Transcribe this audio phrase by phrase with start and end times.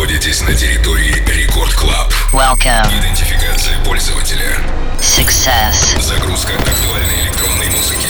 [0.00, 2.10] находитесь на территории Record Club.
[2.32, 2.88] Welcome.
[2.98, 4.56] Идентификация пользователя.
[4.98, 6.00] Success.
[6.00, 8.08] Загрузка актуальной электронной музыки.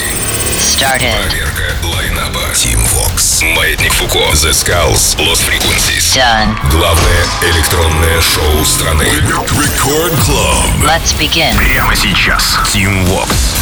[0.57, 1.13] Started.
[1.27, 2.39] Проверка line-up а.
[2.53, 3.43] Tim Vox.
[3.55, 4.19] Маятник Фуко.
[4.19, 5.17] The Skulls.
[5.17, 6.15] Lost Frequencies.
[6.15, 6.55] Done.
[6.71, 9.03] Главное электронное шоу страны.
[9.03, 10.85] Record Club.
[10.85, 11.53] Let's begin.
[11.57, 12.57] Прямо сейчас.
[12.73, 13.60] Tim Vox.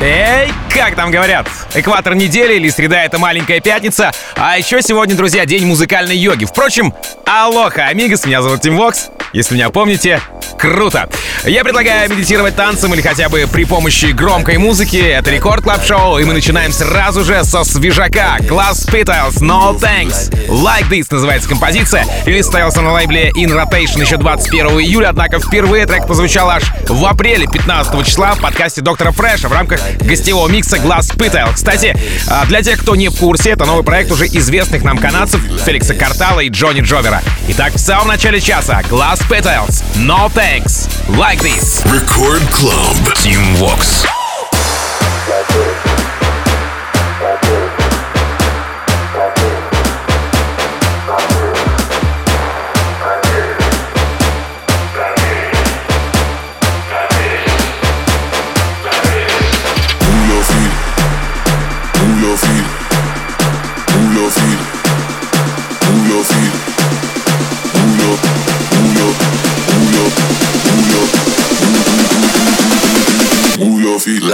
[0.00, 1.48] Эй, как там говорят?
[1.74, 4.12] Экватор недели или среда— это маленькая пятница.
[4.36, 6.44] А еще сегодня, друзья, день музыкальной йоги.
[6.44, 6.94] Впрочем,
[7.26, 9.10] алоха, amigos, меня зовут Tim Vox.
[9.32, 10.20] Если меня помните,
[10.58, 11.08] круто.
[11.44, 14.96] Я предлагаю медитировать танцем или хотя бы при помощи громкой музыки.
[14.96, 18.38] Это Record Club Show, и мы начинаем сразу же со свежака.
[18.40, 20.30] Glass Petals, No Thanks.
[20.48, 22.06] Like This называется композиция.
[22.24, 27.04] Релиз состоялся на лейбле In Rotation еще 21 июля, однако впервые трек прозвучал аж в
[27.04, 31.54] апреле 15 числа в подкасте Доктора Fresch а в рамках гостевого микса Glass Petals.
[31.54, 31.96] Кстати,
[32.28, 35.94] а, для тех, кто не в курсе, это новый проект уже известных нам канадцев Феликса
[35.94, 37.22] Картала и Джонни Джовера.
[37.48, 38.82] Итак, в самом начале часа
[39.18, 41.82] Brass Petals, No Thanks, Like This.
[41.86, 44.04] Record Club, Team Vox.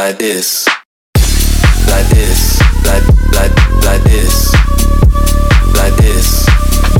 [0.04, 0.68] Like this.
[1.88, 2.60] Like this.
[2.84, 4.52] Like, like, like this.
[5.78, 6.46] Like this.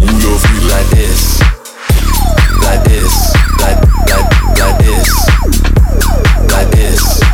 [0.00, 1.38] Move your feet like this.
[2.62, 3.34] Like this.
[3.60, 5.28] Like, like, like this.
[6.50, 7.33] Like this.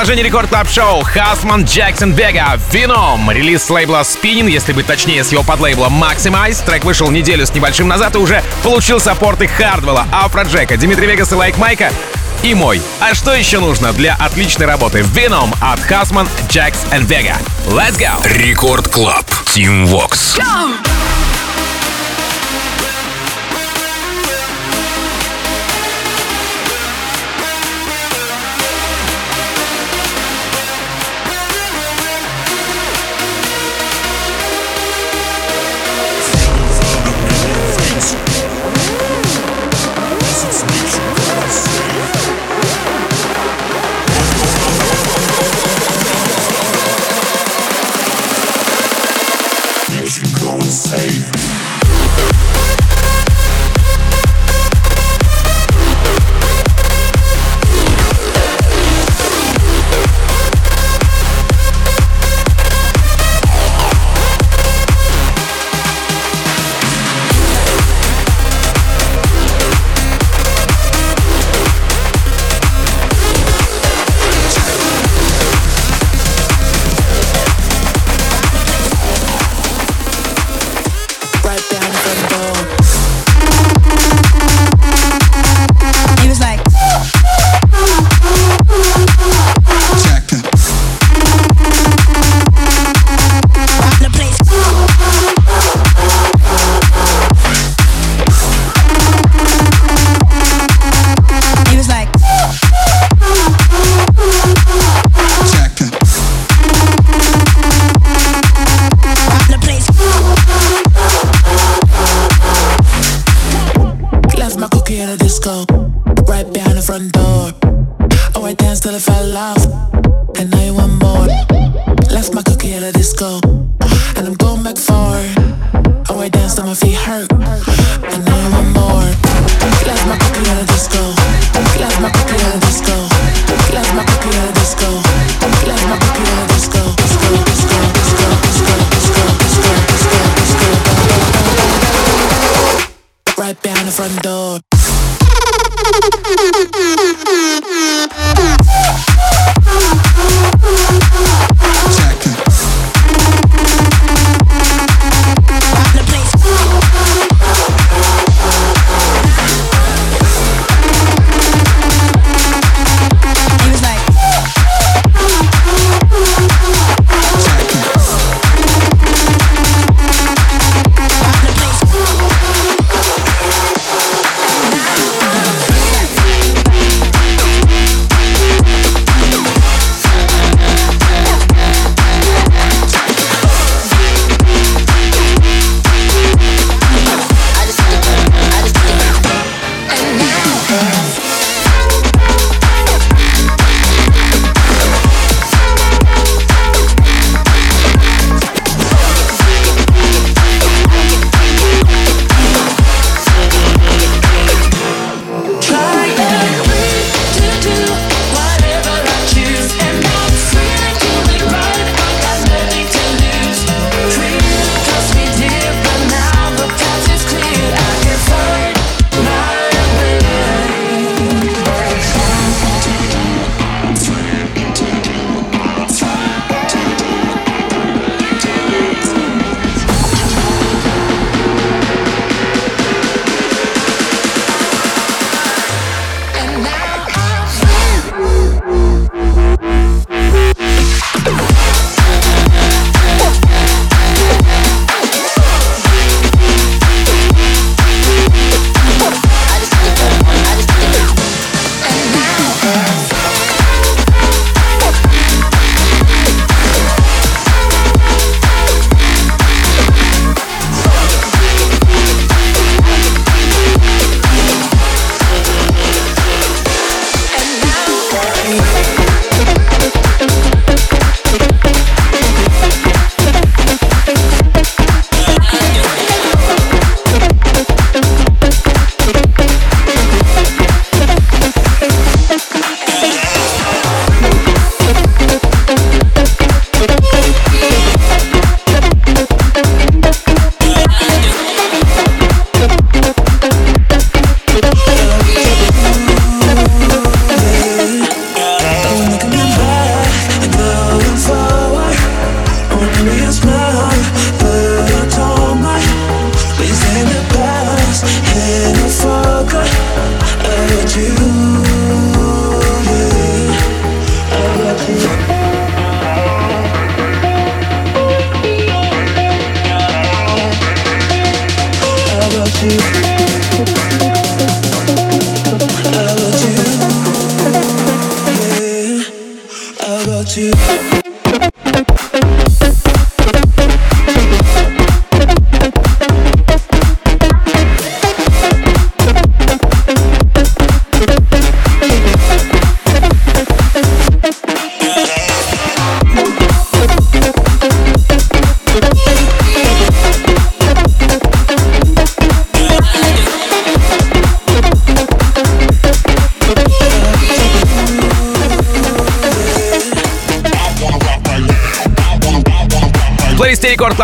[0.00, 4.86] Продолжение Record Club Show Husman, Jaxx and Vega Venom Релиз с лейбла Spinnin', если быть
[4.86, 9.46] точнее с его подлейблом Maxximize Трек вышел неделю с небольшим назад и уже получил саппорты
[9.46, 11.92] Хардвелла, Афроджека, Дмитрия Вегаса, Лайк Майка
[12.42, 12.80] и мой.
[12.98, 15.02] А что еще нужно для отличной работы?
[15.02, 17.36] Вином от Husman, Jaxx and Vega.
[17.66, 18.26] Let's go!
[18.26, 19.26] Record Club.
[19.44, 20.38] Tim Vox.
[20.38, 20.99] Go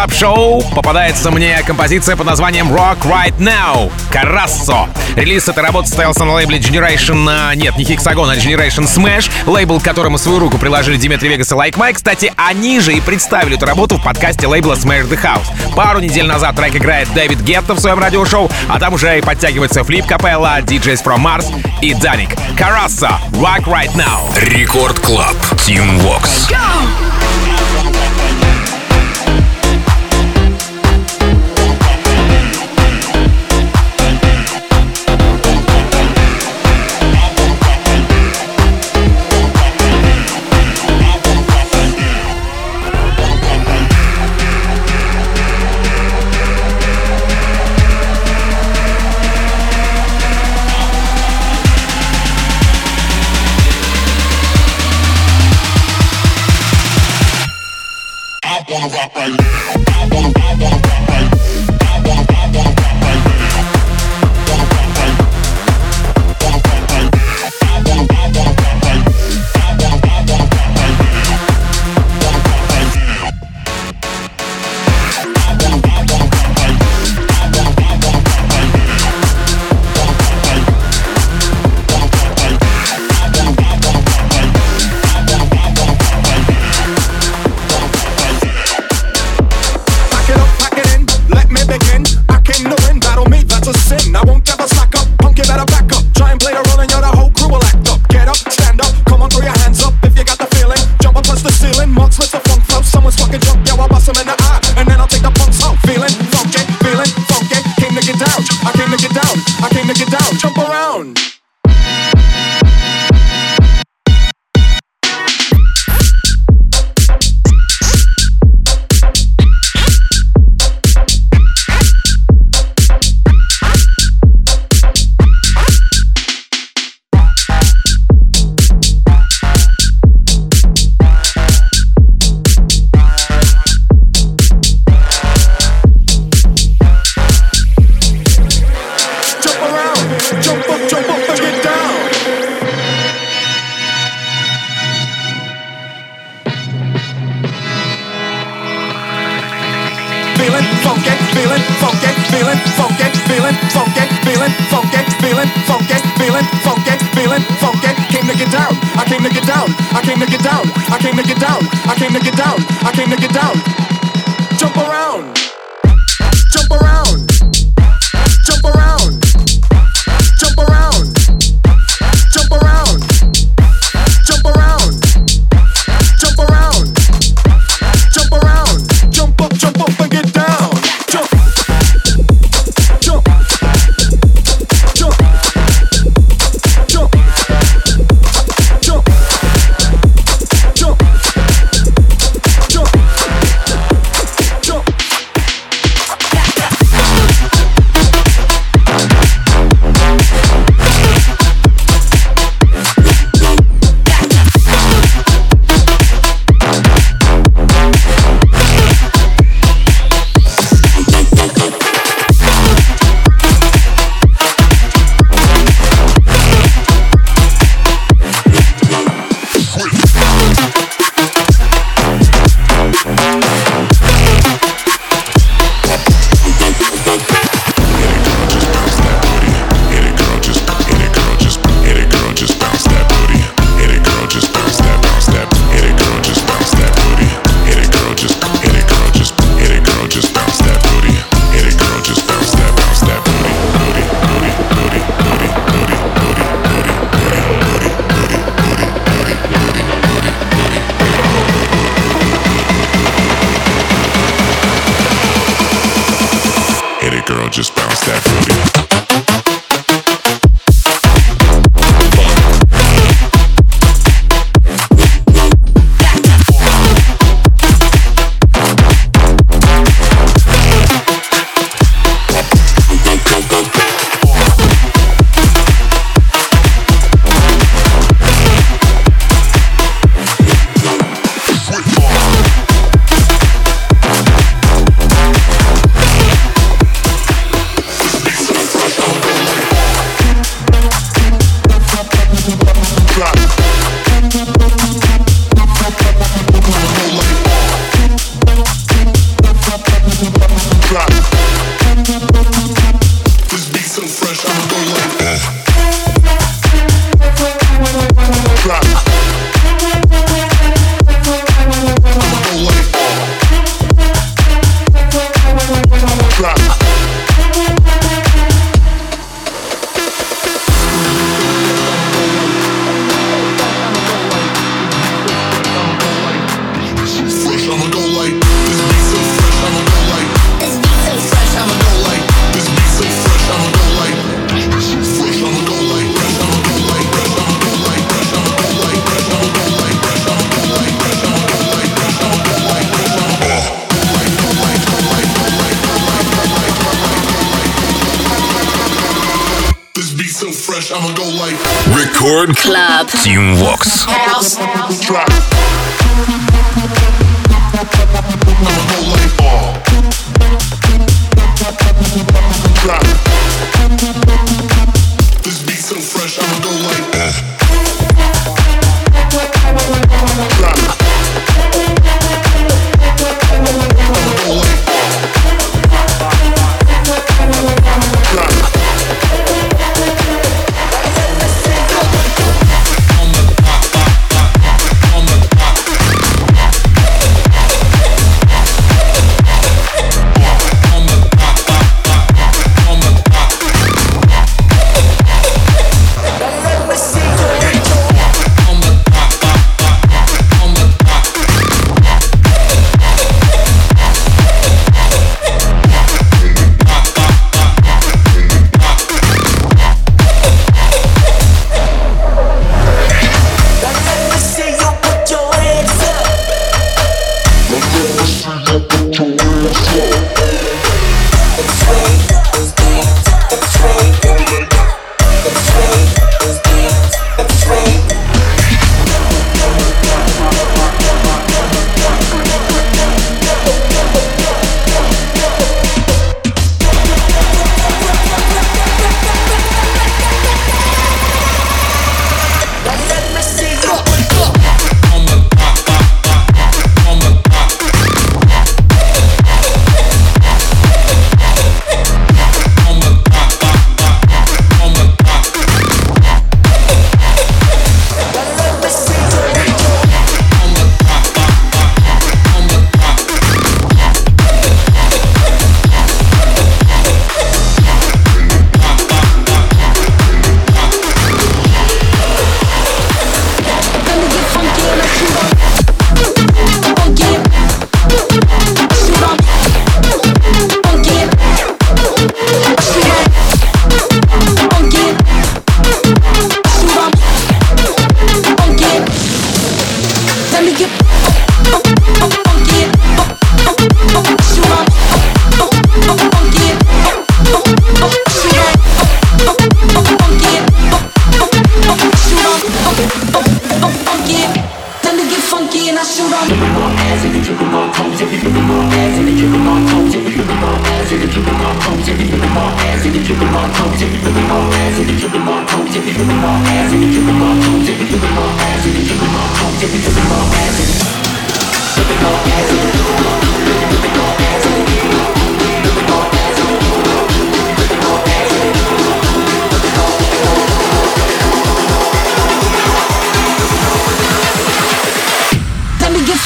[0.07, 4.89] Club Show попадается мне композиция под названием Rock Right Now Carasso.
[5.17, 7.27] Релиз этой работы состоялся на лейбле Generation...
[7.29, 11.55] А, нет, не Hexagon, а Generation Smash, лейбл, которому свою руку приложили Dimitri Vegas и
[11.55, 11.95] Like Mike.
[11.95, 15.75] Кстати, они же и представили эту работу в подкасте лейбла Smash the House.
[15.75, 19.83] Пару недель назад трек играет David Guetta в своем радиошоу, а там уже и подтягивается
[19.83, 21.47] Flip Capella, DJs from Mars
[21.81, 22.31] и Dannic.
[22.57, 24.21] Carasso, Rock Right Now.
[24.41, 26.49] Record Club, Team Vox.
[26.49, 27.06] Go!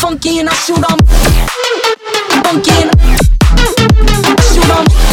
[0.00, 0.98] Funky and I shoot 'em.
[2.42, 3.12] Funky and I
[4.54, 5.09] shoot 'em.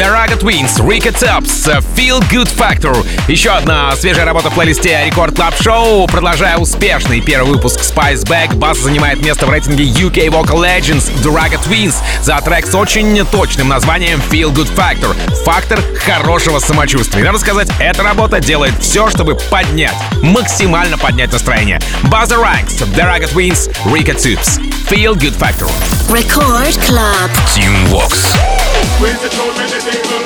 [0.00, 3.06] The Ragga Twins, Rico Tubbs, Feel Good Factor.
[3.28, 6.06] Еще одна свежая работа в плейлисте Record Club Show.
[6.06, 11.30] Продолжая успешный первый выпуск Spice Back, Базз занимает место в рейтинге UK Vocal Legends The
[11.30, 15.14] Ragga Twins за трек с очень точным названием Feel Good Factor.
[15.44, 17.20] Фактор хорошего самочувствия.
[17.20, 21.78] И надо сказать, эта работа делает все, чтобы поднять, максимально поднять настроение.
[22.04, 25.68] Bazza Ranks, The Ragga Twins, Rico Tubbs, Feel Good Factor.
[26.08, 27.30] Record Club.
[27.54, 28.69] Team Vox.
[29.00, 30.20] We sit down with the table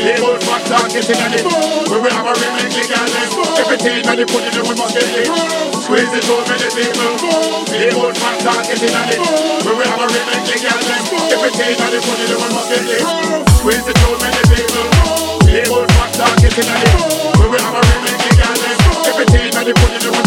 [0.00, 3.28] Label facts and getting at it We will have a remix regardless.
[3.60, 5.28] Everything that they put in we must get it.
[5.84, 7.12] Squeeze it down with the table
[7.76, 11.04] Label facts and getting at it We will have a remix regardless.
[11.28, 13.04] Everything that they put in we must get it.
[13.60, 14.86] Squeeze it down with the table
[15.44, 16.96] Label facts getting at it
[17.36, 18.78] We will have a remix regardless.
[19.12, 20.25] Everything that they put in we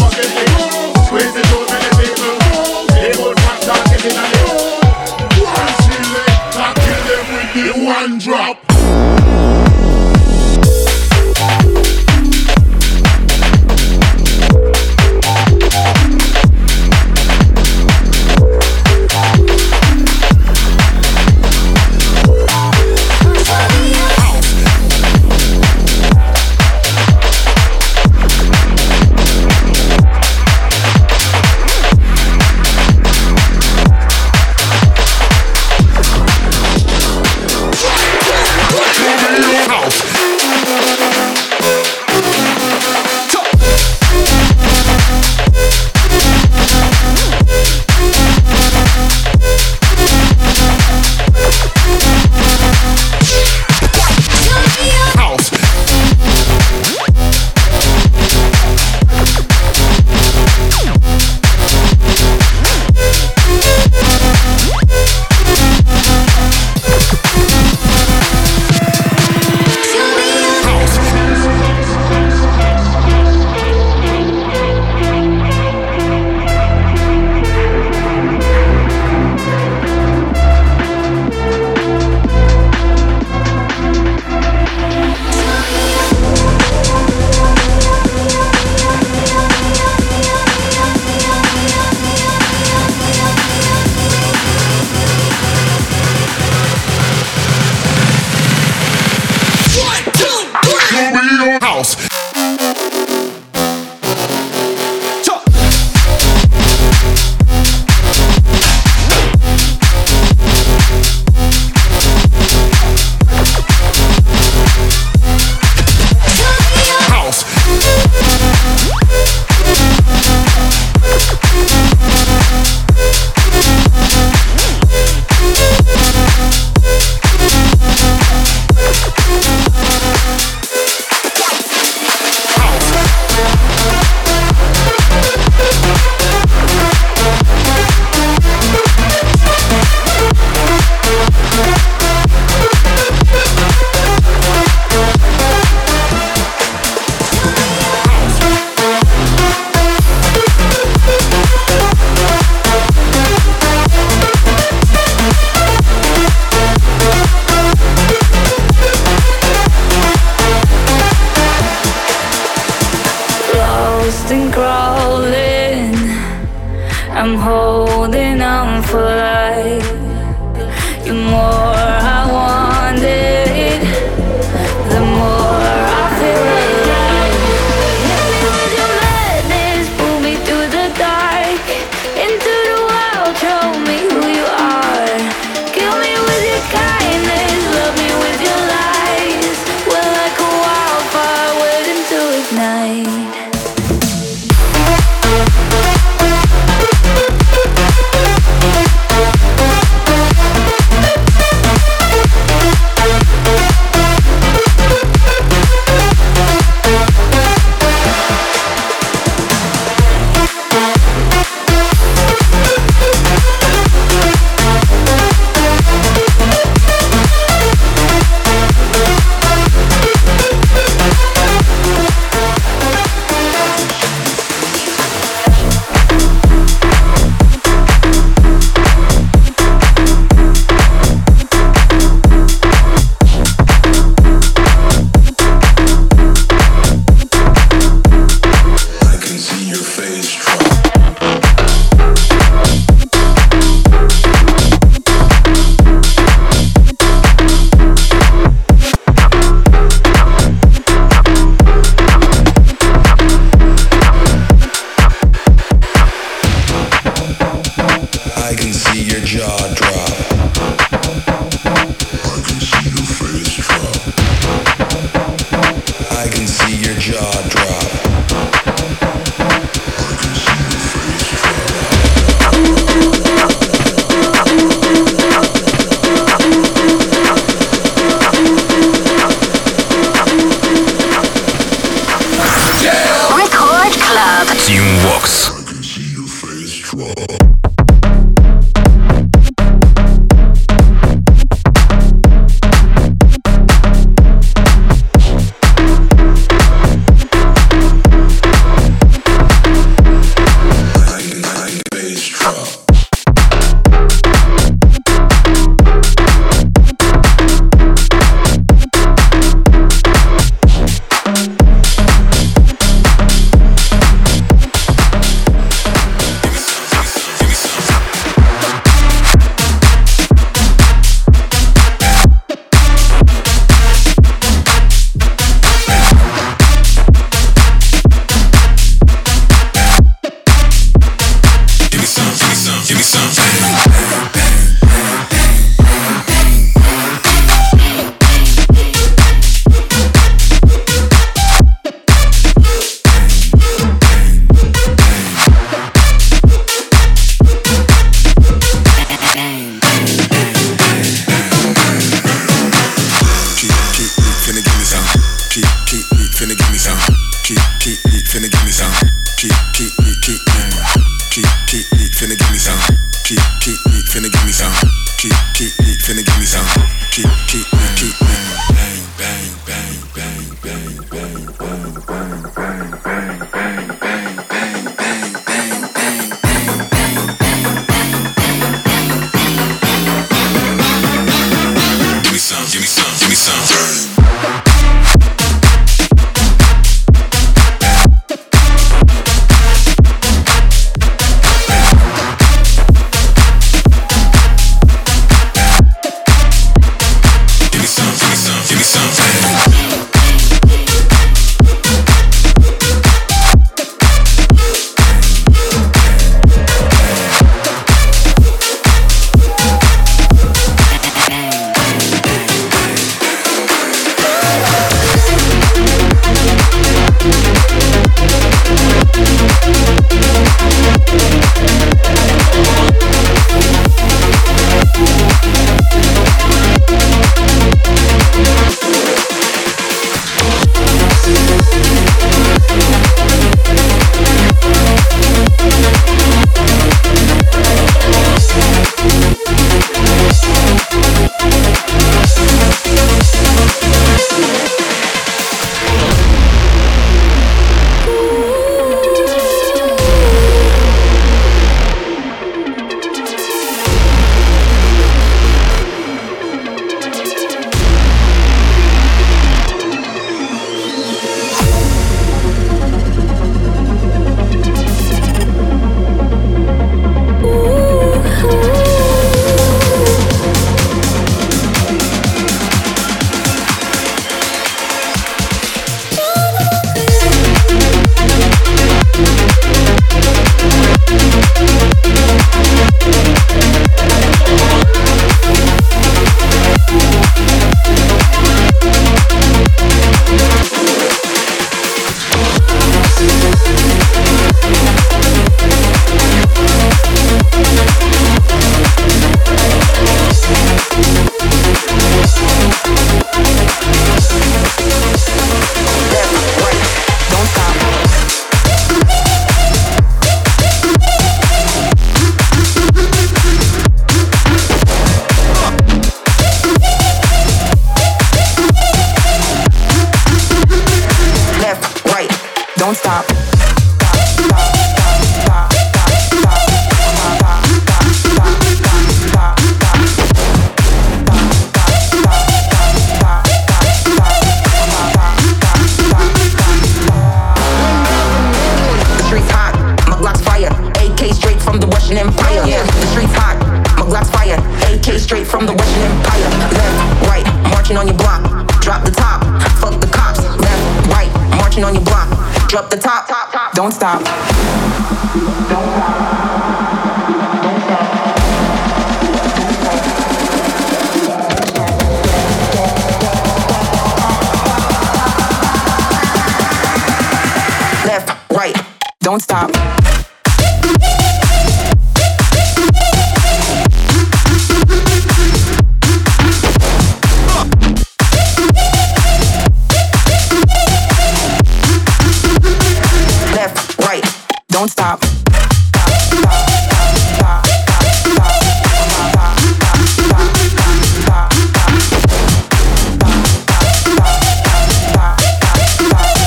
[364.60, 364.90] some.
[365.16, 366.66] Keep, keep, keep, finna give me some.
[367.10, 367.64] Keep, keep,
[367.96, 368.19] keep, keep,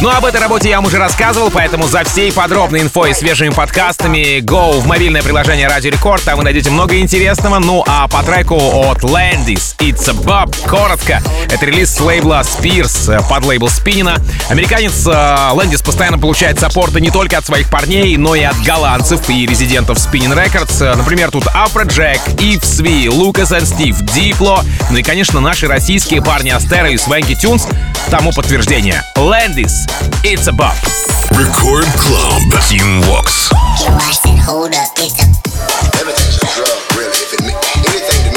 [0.04, 3.52] Ну, об этой работе я вам уже рассказывал, поэтому за всей подробной инфой и свежими
[3.52, 7.60] подкастами go в мобильное приложение Радио Рекорд, там вы найдете много интересного.
[7.60, 13.26] Ну, а по треку от Landis It's a Bop, коротко, это релиз с лейбла SPRS,
[13.30, 14.18] подлейбл Spinnin' а.
[14.50, 19.46] Американец Лэндис постоянно получает саппорты не только от своих парней, но и от голландцев и
[19.46, 20.84] резидентов Spinnin' Records.
[20.84, 26.90] Э, например, тут Afrojack, Lucas и Steve, Diplo, ну и, конечно, наши российские парни Астера
[26.90, 27.70] и Swanky Tunes
[28.10, 29.02] тому подтверждение.
[29.16, 29.88] Лэндис
[30.24, 30.76] It's a bop.
[31.36, 32.42] Record Club.
[32.70, 33.50] Team Walks.
[33.80, 33.94] Get
[34.40, 34.90] hold up.
[34.98, 35.28] It's a.
[36.00, 37.12] Everything's a drug, really.
[37.12, 38.34] If it, anything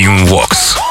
[0.00, 0.89] Team Vox.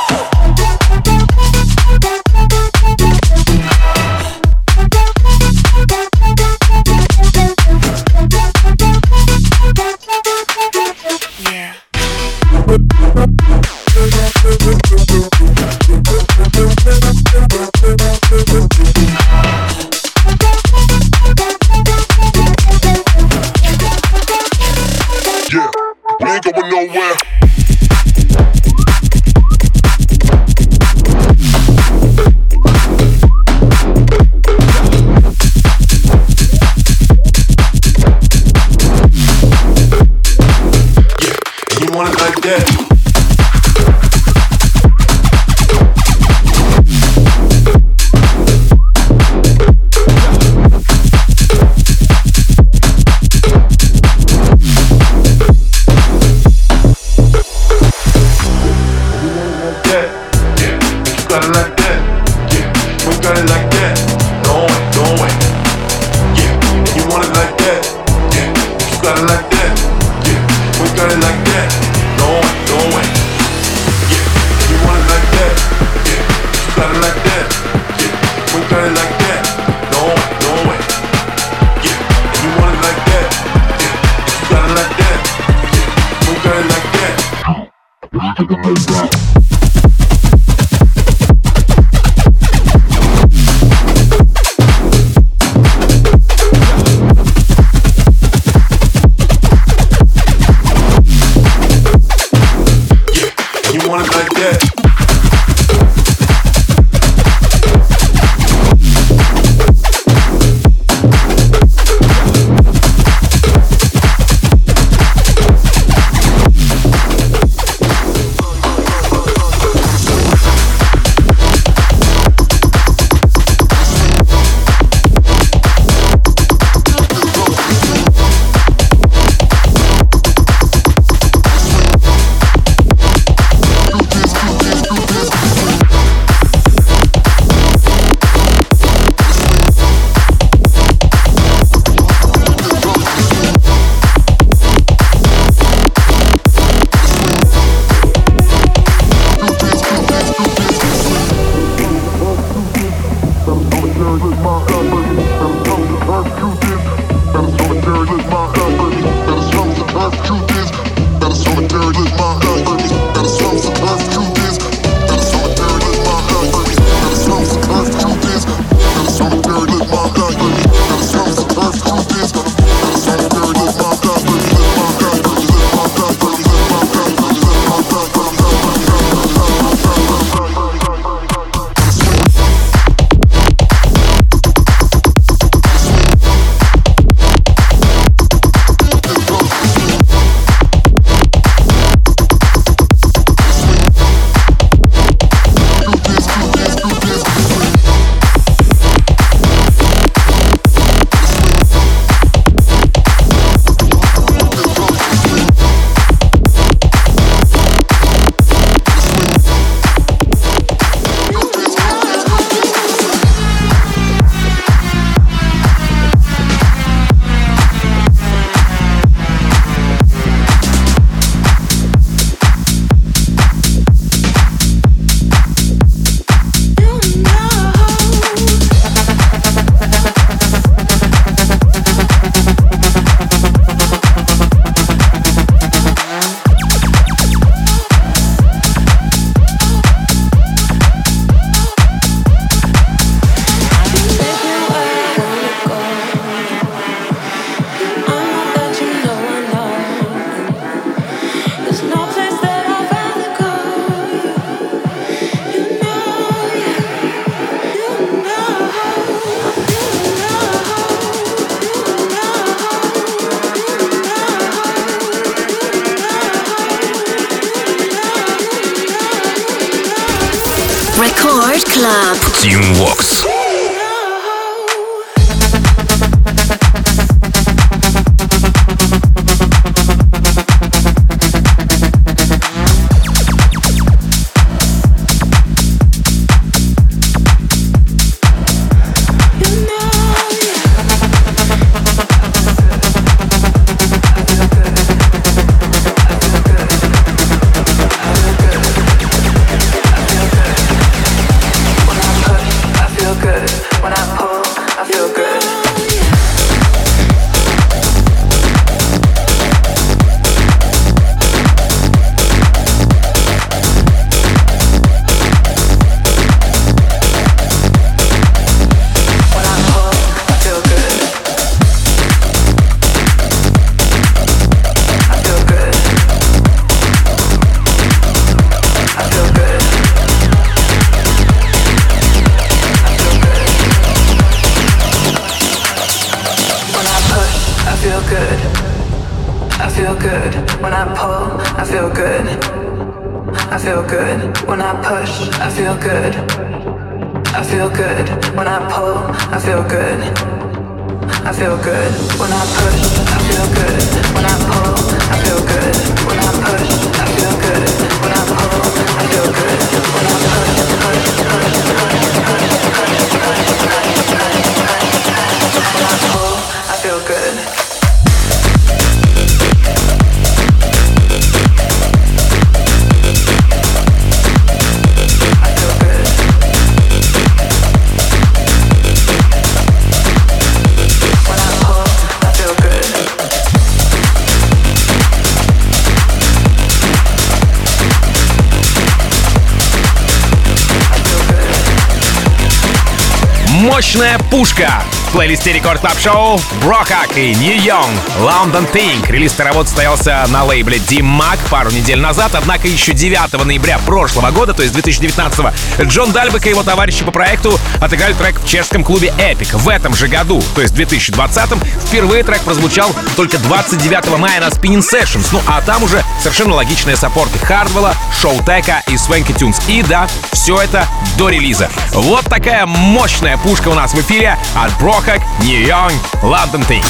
[393.79, 394.83] Мощная пушка.
[395.07, 399.09] В плейлисте Record Club Show Brohug и Нью Йон London Ting.
[399.09, 404.31] Релиз работ состоялся на лейбле Dim Mak пару недель назад, однако еще 9 ноября прошлого
[404.31, 405.45] года, то есть 2019
[405.83, 409.53] Джон Дальбек и его товарищи по проекту отыграли трек в чешском клубе Epic.
[409.53, 411.49] В этом же году, то есть 2020
[411.87, 415.29] впервые трек прозвучал только 29 мая на Spinnin' Sessions.
[415.31, 419.59] Ну а там уже Совершенно логичные саппорты Hardwell а, Showtek а и Swanky Tunes.
[419.67, 420.85] И да, все это
[421.17, 421.69] до релиза.
[421.91, 426.83] Вот такая мощная пушка у нас в эфире от Брохак, Нью-Йорк, Лондон Тейк.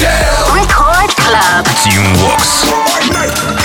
[1.84, 3.59] Team Vox.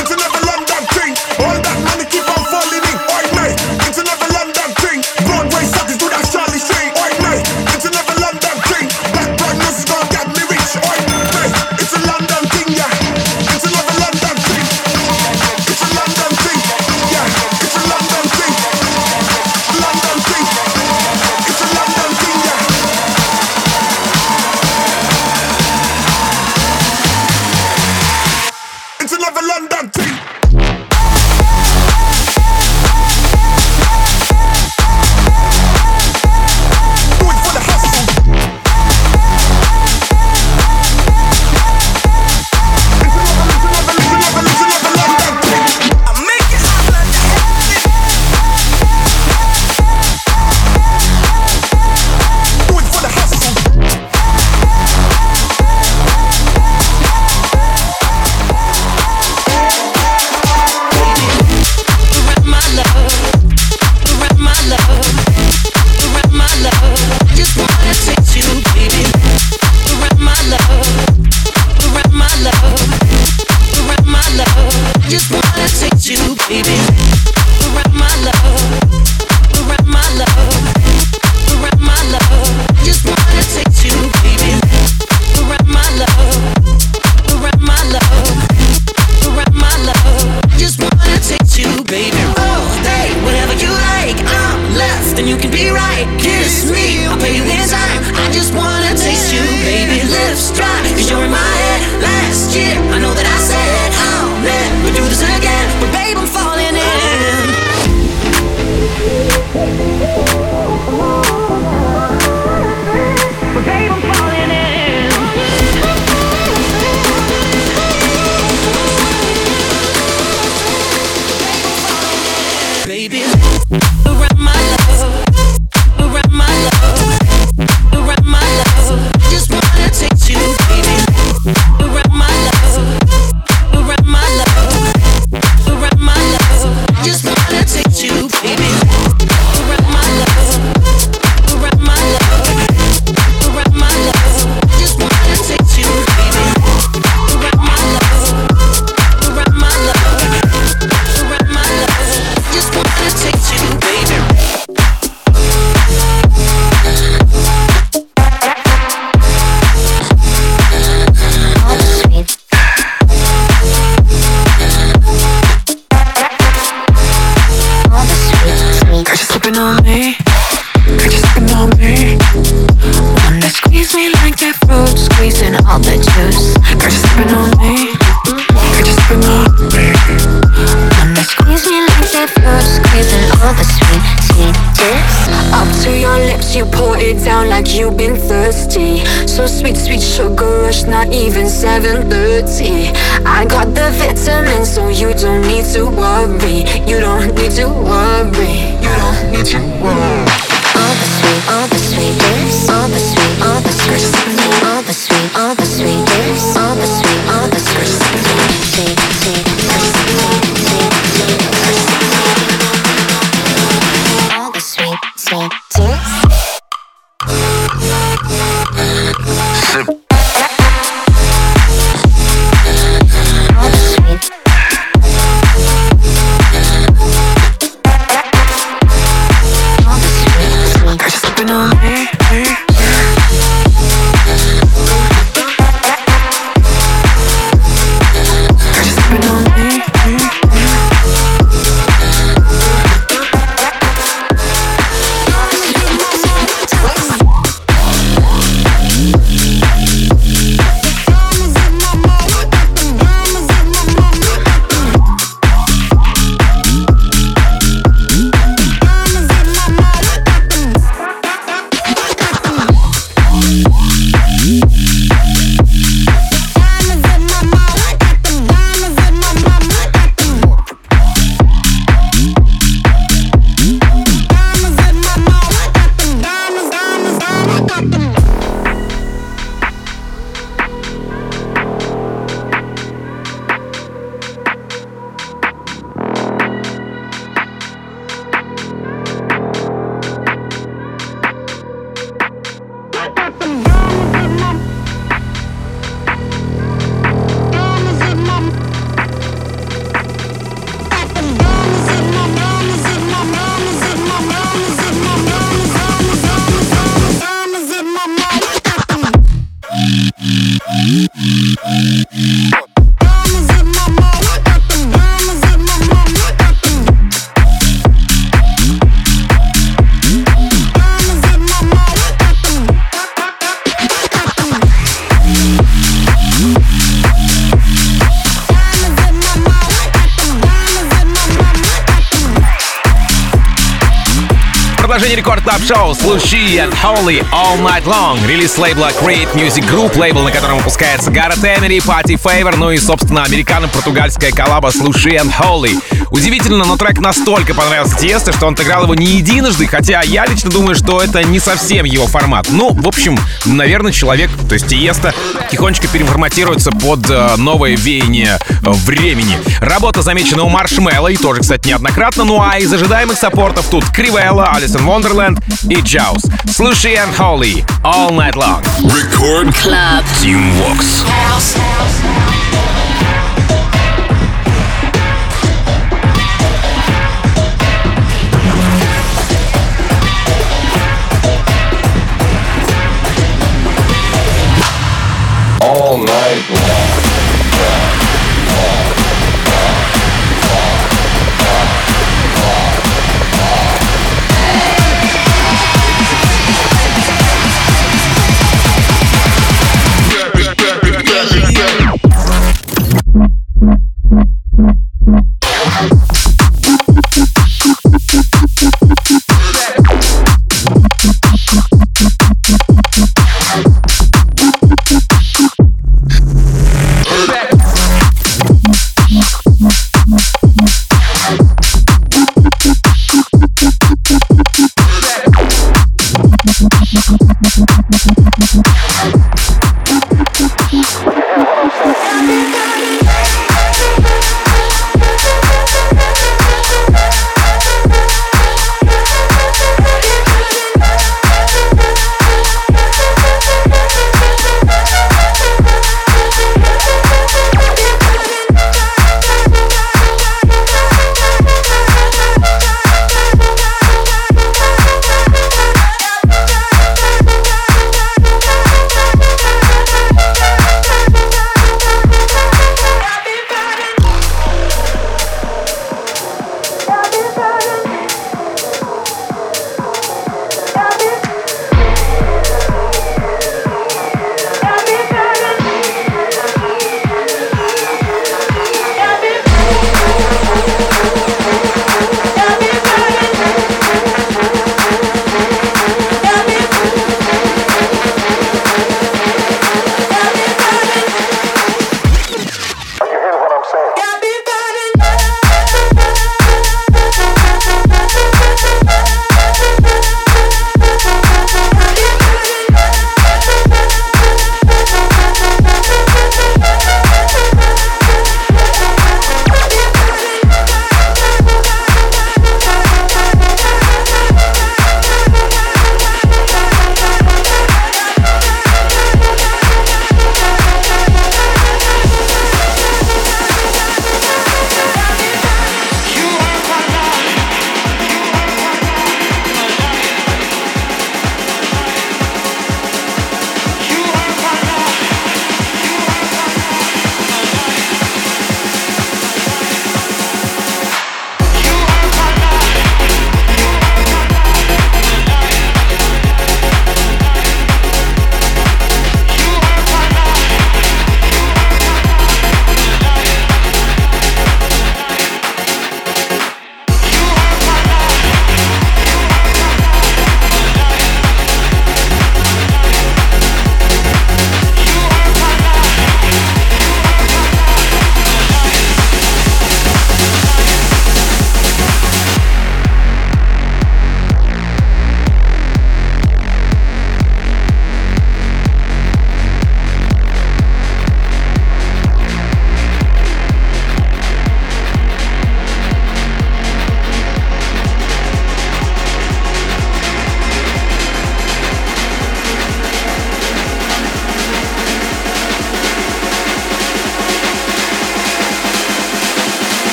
[335.67, 338.25] Продолжение шоу Слуши and Holy All Night Long.
[338.27, 342.77] Релиз лейбла Create Music Group, лейбл, на котором выпускается Гаррет Эмери, Пати Фейвор, ну и,
[342.77, 345.77] собственно, американо-португальская коллаба Слуши and Holy.
[346.11, 350.49] Удивительно, но трек настолько понравился Тиесто, что он отыграл его не единожды, хотя я лично
[350.49, 352.47] думаю, что это не совсем его формат.
[352.49, 355.13] Ну, в общем, наверное, человек, то есть Тиесто,
[355.51, 359.37] тихонечко переформатируется под э, новое веяние э, времени.
[359.59, 362.23] Работа замечена у Маршмелла и тоже, кстати, неоднократно.
[362.23, 366.22] Ну а из ожидаемых саппортов тут Кривелла, Алисон Wonderland и Джаус.
[366.48, 368.62] Слушай and Holy All Night Long.
[368.84, 370.04] Record Club.
[370.20, 371.04] Team Vox.
[371.04, 371.40] All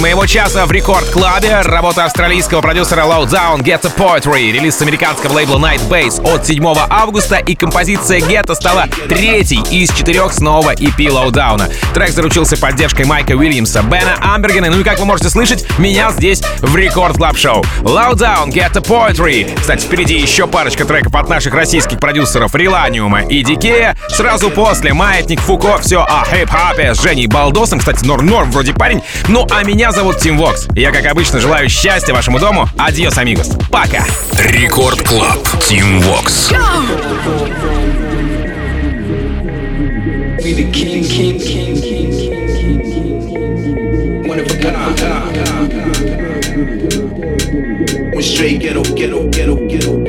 [0.00, 5.86] Моего часа в рекорд-клабе работа австралийского продюсера Lowdown Get a Poetry, релиз американского лейбла Night
[5.88, 11.70] Base от 7 августа, и композиция Get стала третьей из четырех с нового EP Lowdown.
[11.92, 16.40] Трек заручился поддержкой Майка Уильямса, Бена Амбергена, ну и как вы можете слышать, меня здесь
[16.60, 19.54] в рекорд клаб шоу Lowdown Get a Poetry.
[19.60, 23.96] Кстати, впереди еще парочка треков от наших российских продюсеров Реланиума и Дикея.
[24.08, 27.80] Сразу после Маятник Фуко, все о хип-хапе с Женей Балдосом.
[27.80, 29.02] Кстати, норм-норм вроде парень.
[29.28, 30.66] Ну, а меня зовут Тим Вокс.
[30.74, 32.68] Я, как обычно, желаю счастья вашему дому.
[32.76, 33.50] Адьос, амигос.
[33.70, 34.04] Пока.
[34.38, 35.38] Record Club.
[35.68, 36.50] Тим Вокс.
[40.42, 44.28] We the king, king, king, king, king, king, king.
[44.28, 45.00] One of a kind.
[48.14, 49.99] One straight ghetto, ghetto, ghetto, ghetto,